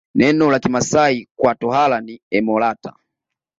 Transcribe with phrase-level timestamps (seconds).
[0.15, 2.95] Neno la Kimasai kwa tohara ni emorata